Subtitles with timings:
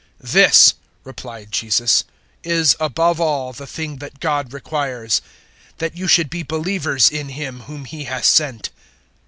[0.23, 0.73] 006:029 "This,"
[1.03, 2.03] replied Jesus,
[2.43, 5.21] "is above all the thing that God requires
[5.77, 8.71] that you should be believers in Him whom He has sent."